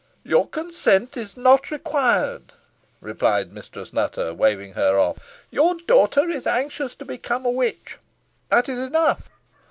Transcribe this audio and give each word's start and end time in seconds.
"Your 0.23 0.49
consent 0.49 1.15
is 1.15 1.37
not 1.37 1.69
required," 1.69 2.53
replied 3.01 3.51
Mistress 3.51 3.93
Nutter, 3.93 4.33
waving 4.33 4.73
her 4.73 4.97
off. 4.97 5.45
"Your 5.51 5.75
daughter 5.75 6.27
is 6.27 6.47
anxious 6.47 6.95
to 6.95 7.05
become 7.05 7.45
a 7.45 7.51
witch. 7.51 7.99
That 8.49 8.67
is 8.67 8.79
enough." 8.79 9.29